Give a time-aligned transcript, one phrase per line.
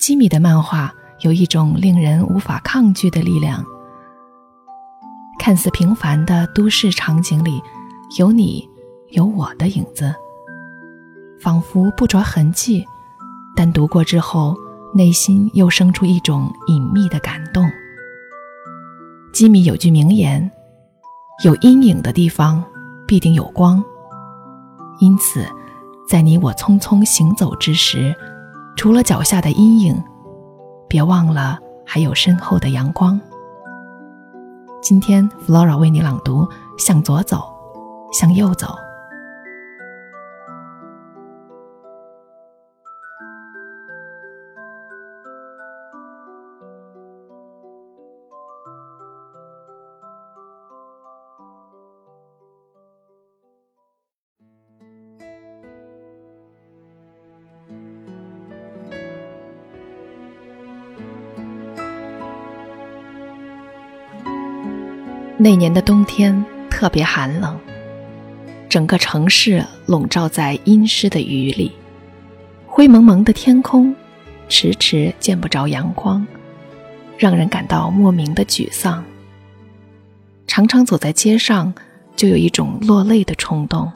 [0.00, 0.90] 基米的漫画
[1.20, 3.62] 有一种令人无法抗拒的力量。
[5.38, 7.60] 看似平凡的都市场景里，
[8.18, 8.66] 有你，
[9.10, 10.14] 有我的影子，
[11.38, 12.82] 仿佛不着痕迹，
[13.54, 14.56] 但读过之后，
[14.94, 17.70] 内心又生出一种隐秘的感动。
[19.34, 20.50] 基米有句名言
[21.44, 22.64] ：“有阴影的地方，
[23.06, 23.84] 必定有光。”
[24.98, 25.46] 因此，
[26.08, 28.14] 在你我匆匆行走之时，
[28.76, 30.02] 除了脚下的阴影，
[30.88, 33.20] 别忘了还有身后的阳光。
[34.82, 37.44] 今天，Flora 为你朗读：向左走，
[38.12, 38.68] 向右走。
[65.42, 67.58] 那年的冬天特别寒冷，
[68.68, 71.72] 整个城市笼罩在阴湿的雨里，
[72.66, 73.96] 灰蒙蒙的天空，
[74.50, 76.26] 迟迟见不着阳光，
[77.16, 79.02] 让人感到莫名的沮丧。
[80.46, 81.72] 常常走在街上，
[82.14, 83.90] 就有一种落泪的冲动。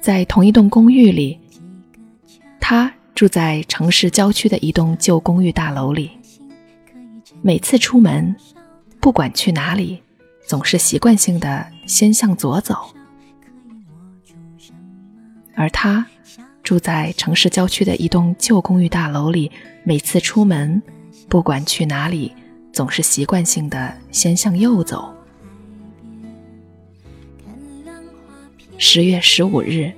[0.00, 1.38] 在同一栋公寓里，
[2.58, 6.10] 他住在城市郊区的一栋旧公寓大楼里，
[7.40, 8.34] 每次出门。
[9.04, 10.02] 不管去哪里，
[10.46, 12.74] 总是习惯性的先向左走。
[15.54, 16.06] 而他
[16.62, 20.82] 住在城市郊区的一栋旧公寓大楼里，每次出门，
[21.28, 22.34] 不管去哪里，
[22.72, 25.14] 总是习惯性的先向右走。
[28.78, 29.92] 十月十五日，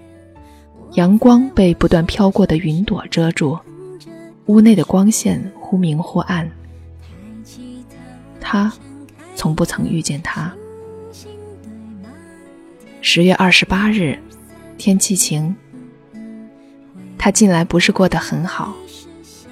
[0.95, 3.57] 阳光被不断飘过的云朵遮住，
[4.47, 6.51] 屋内的光线忽明忽暗。
[8.41, 8.73] 他。
[9.47, 10.53] 从不曾遇见他。
[13.01, 14.19] 十月二十八日，
[14.77, 15.55] 天气晴。
[17.17, 18.75] 他近来不是过得很好，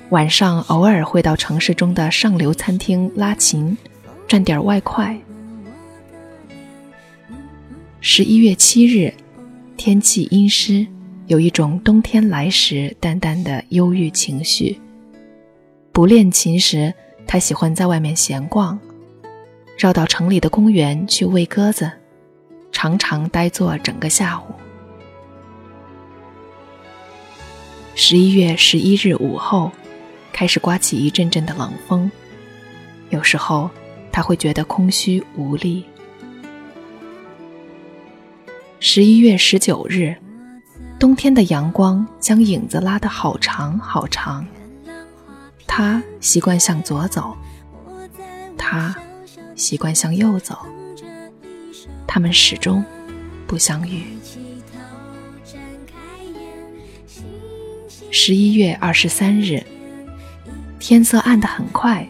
[0.08, 3.78] 晚上偶尔会到城市中的上流餐厅拉琴，
[4.26, 5.16] 赚点外快。
[8.00, 9.14] 十一月七日，
[9.76, 10.84] 天气阴湿，
[11.28, 14.76] 有一种冬天来时淡淡的忧郁情绪。
[15.92, 16.92] 不练琴时，
[17.28, 18.76] 他喜欢在外面闲逛。
[19.76, 21.90] 绕到城里的公园去喂鸽子，
[22.70, 24.54] 常常呆坐整个下午。
[27.96, 29.70] 十一月十一日午后，
[30.32, 32.10] 开始刮起一阵阵的冷风，
[33.10, 33.68] 有时候
[34.12, 35.84] 他会觉得空虚无力。
[38.78, 40.14] 十一月十九日，
[41.00, 44.46] 冬天的阳光将影子拉得好长好长，
[45.66, 47.36] 他习惯向左走，
[48.56, 48.94] 他。
[49.54, 50.58] 习惯向右走，
[52.06, 52.84] 他们始终
[53.46, 54.04] 不相遇。
[58.10, 59.62] 十一月二十三日，
[60.78, 62.08] 天色暗得很快，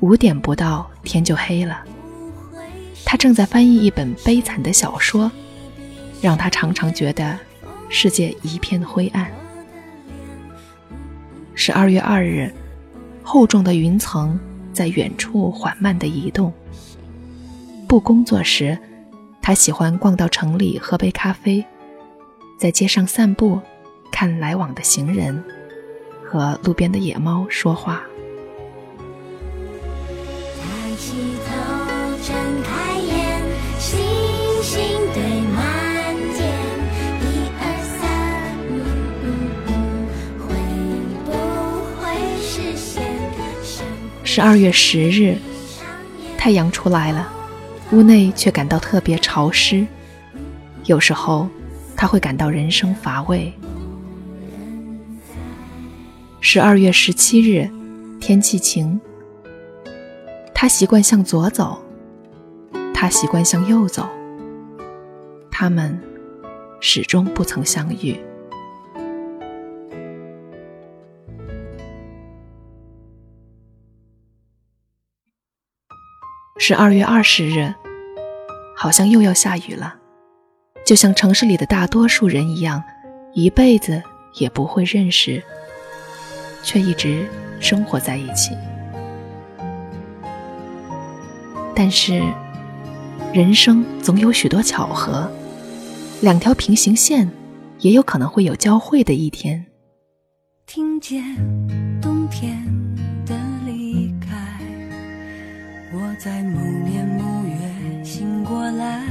[0.00, 1.82] 五点不到天就黑了。
[3.04, 5.30] 他正在翻译一本悲惨的小说，
[6.20, 7.38] 让他常常觉得
[7.88, 9.30] 世界一片灰暗。
[11.54, 12.52] 十二月二日，
[13.22, 14.38] 厚重的云层
[14.72, 16.52] 在远处缓慢地移动。
[17.88, 18.78] 不工作时，
[19.40, 21.64] 他喜欢逛到城里喝杯咖啡，
[22.58, 23.60] 在街上散步，
[24.10, 25.42] 看来往的行人，
[26.24, 28.02] 和路边的野猫说话。
[44.34, 45.36] 十二月十日，
[46.38, 47.30] 太阳出来了。
[47.90, 49.86] 屋内却感到特别潮湿，
[50.86, 51.46] 有时候
[51.94, 53.52] 他会感到人生乏味。
[56.40, 57.68] 十二月十七日，
[58.20, 58.98] 天气晴。
[60.54, 61.78] 他习惯向左走，
[62.94, 64.08] 他习惯向右走，
[65.50, 66.00] 他们
[66.80, 68.18] 始终不曾相遇。
[76.58, 77.74] 十二月二十日。
[78.74, 79.94] 好像又要下雨了，
[80.84, 82.82] 就像城市里的大多数人一样，
[83.32, 84.02] 一辈子
[84.40, 85.40] 也不会认识，
[86.64, 87.28] 却一直
[87.60, 88.56] 生活在一起。
[91.76, 92.20] 但是，
[93.32, 95.30] 人生总有许多巧合，
[96.22, 97.30] 两条平行线
[97.78, 99.66] 也有可能会有交汇的一天。
[100.66, 101.22] 听见
[106.24, 109.04] 在某年某月醒过来。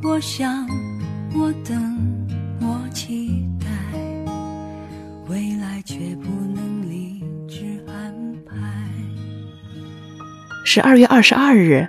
[0.00, 0.64] 我想，
[1.34, 1.98] 我等，
[2.60, 3.66] 我期待，
[5.28, 8.14] 未来却不能理智安
[8.46, 8.54] 排。
[10.64, 11.88] 十二月二十二日，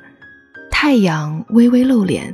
[0.72, 2.34] 太阳微微露脸，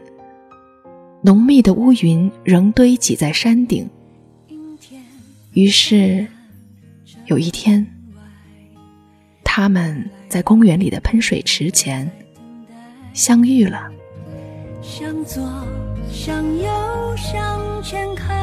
[1.21, 3.89] 浓密的乌云仍堆积在山顶。
[5.51, 6.25] 于是，
[7.25, 7.85] 有一天，
[9.57, 12.11] 他们在公园里的喷水池前
[13.13, 13.89] 相遇了。
[14.81, 15.41] 向左，
[16.11, 18.35] 向右，向前看，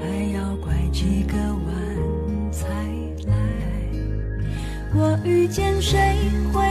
[0.00, 2.66] 还要拐几个弯才
[3.28, 3.36] 来。
[4.92, 6.16] 我遇见谁，
[6.52, 6.67] 会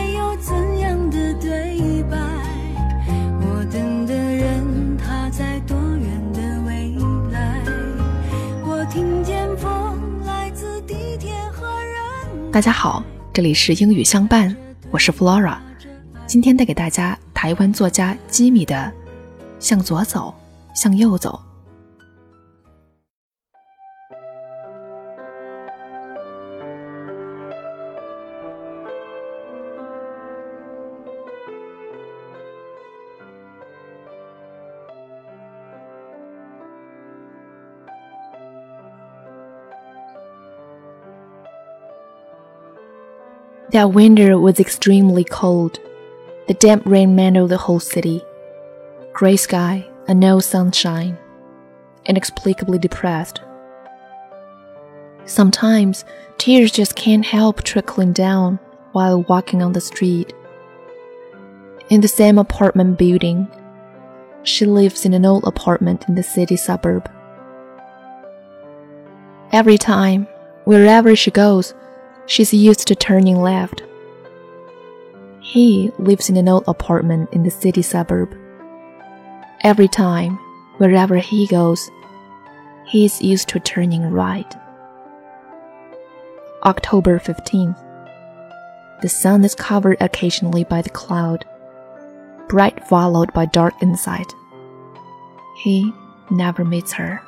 [12.57, 14.57] 大家好，这里是英语相伴，
[14.89, 15.59] 我是 Flora，
[16.25, 18.75] 今天带给大家台湾作家吉米的
[19.59, 20.33] 《向左走，
[20.73, 21.39] 向右走》。
[43.77, 45.79] That winter was extremely cold.
[46.47, 48.23] The damp rain mantled the whole city.
[49.13, 51.15] Gray sky and no sunshine.
[52.07, 53.39] Inexplicably depressed.
[55.25, 56.05] Sometimes
[56.39, 58.57] tears just can't help trickling down
[58.93, 60.33] while walking on the street.
[61.91, 63.47] In the same apartment building,
[64.41, 67.07] she lives in an old apartment in the city suburb.
[69.51, 70.27] Every time,
[70.63, 71.75] wherever she goes,
[72.27, 73.83] She's used to turning left.
[75.39, 78.37] He lives in an old apartment in the city suburb.
[79.63, 80.37] Every time,
[80.77, 81.89] wherever he goes,
[82.85, 84.53] he is used to turning right.
[86.63, 87.81] October 15th.
[89.01, 91.45] The sun is covered occasionally by the cloud,
[92.49, 94.27] bright followed by dark inside.
[95.63, 95.93] He
[96.29, 97.21] never meets her.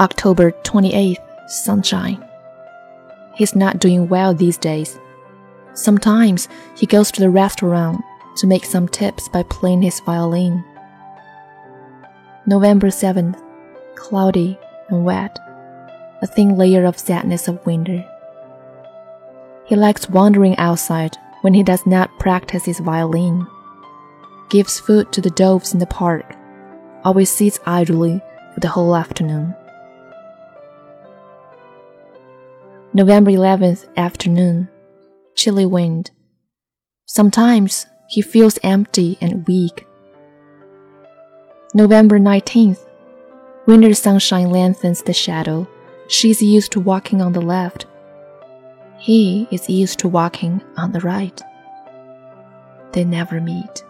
[0.00, 2.25] October 28th, sunshine.
[3.36, 4.98] He's not doing well these days.
[5.74, 8.02] Sometimes he goes to the restaurant
[8.38, 10.64] to make some tips by playing his violin.
[12.46, 13.38] November 7th,
[13.94, 15.38] cloudy and wet,
[16.22, 18.02] a thin layer of sadness of winter.
[19.66, 23.46] He likes wandering outside when he does not practice his violin,
[24.48, 26.24] gives food to the doves in the park,
[27.04, 28.22] always sits idly
[28.54, 29.54] for the whole afternoon.
[32.96, 34.70] November 11th afternoon,
[35.34, 36.10] chilly wind.
[37.04, 39.86] Sometimes he feels empty and weak.
[41.74, 42.78] November 19th,
[43.66, 45.68] winter sunshine lengthens the shadow.
[46.08, 47.84] She's used to walking on the left.
[48.96, 51.38] He is used to walking on the right.
[52.92, 53.84] They never meet.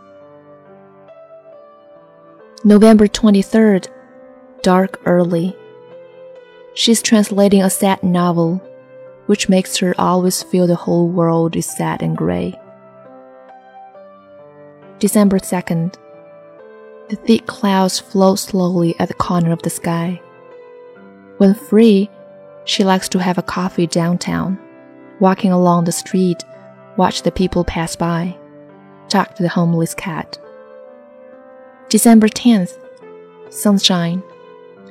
[2.65, 3.87] November 23rd,
[4.63, 5.57] dark early.
[6.75, 8.61] She's translating a sad novel
[9.27, 12.59] which makes her always feel the whole world is sad and gray.
[14.99, 15.95] December 2nd.
[17.09, 20.21] The thick clouds float slowly at the corner of the sky.
[21.39, 22.11] When free,
[22.65, 24.59] she likes to have a coffee downtown,
[25.21, 26.45] walking along the street,
[26.97, 28.37] watch the people pass by,
[29.09, 30.39] talk to the homeless cat.
[31.89, 32.79] December 10th.
[33.51, 34.23] Sunshine,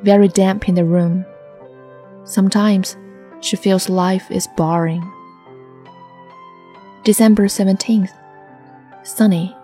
[0.02, 1.26] very damp in the room.
[2.24, 2.96] Sometimes
[3.42, 5.12] she feels life is boring.
[7.04, 8.12] December 17th.
[9.04, 9.56] Sunny.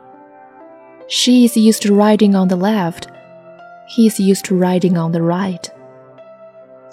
[1.08, 3.08] She is used to riding on the left.
[3.88, 5.70] He is used to riding on the right.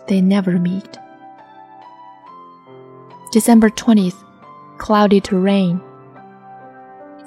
[0.06, 0.98] They never meet.
[3.30, 4.24] December 20th.
[4.78, 5.80] Cloudy to rain.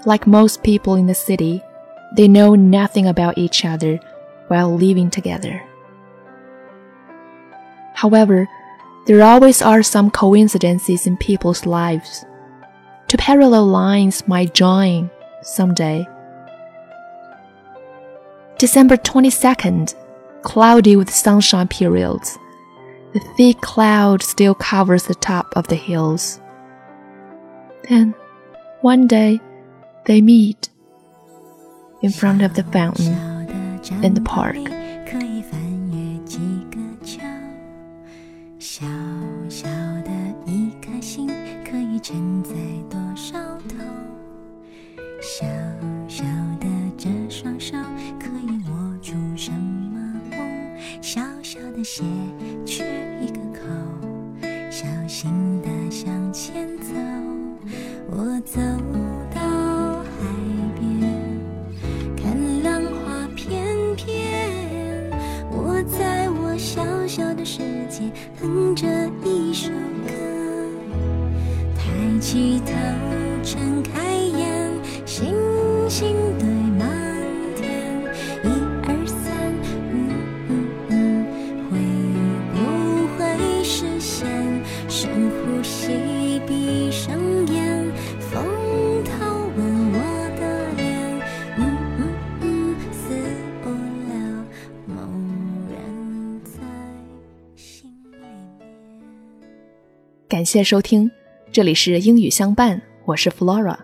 [0.06, 1.62] Like most people in the city,
[2.16, 4.00] they know nothing about each other
[4.48, 5.62] while living together.
[7.94, 8.48] However,
[9.08, 12.24] there always are some coincidences in people's lives.
[13.08, 15.10] Two parallel lines might join
[15.42, 16.08] someday.
[18.58, 19.96] December 22nd,
[20.44, 22.38] cloudy with sunshine periods.
[23.14, 26.40] The thick cloud still covers the top of the hills.
[27.90, 28.14] Then,
[28.82, 29.42] one day,
[30.06, 30.70] they meet
[32.02, 33.14] in front of the fountain
[34.04, 34.58] in the park.
[55.12, 56.94] 心的向前走。
[58.08, 58.62] 我走
[100.52, 101.10] 谢收听，
[101.50, 103.78] 这里是英语相伴，我是 Flora。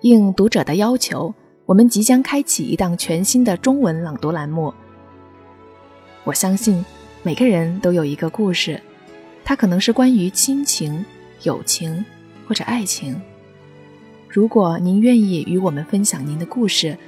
[0.00, 1.32] 应读者的要求，
[1.66, 4.74] 我们即将开启一档全新的中文朗读栏目。
[6.24, 6.84] 我相信
[7.22, 8.82] 每个人都有一个故事，
[9.44, 11.04] 它可能是关于亲情、
[11.44, 12.04] 友情
[12.48, 13.14] 或者爱情。
[14.28, 16.98] 如果您愿意与我们分享您的故事，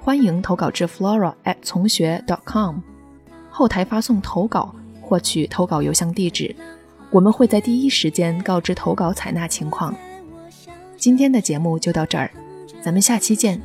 [0.00, 2.78] 欢迎投稿至 flora at 从学 .com，
[3.48, 6.52] 后台发送投稿，获取投稿邮箱地址。
[7.14, 9.94] 我们会在第一时间告知投稿采纳情况。
[10.96, 12.28] 今天的节目就到这儿，
[12.82, 13.60] 咱们下期见。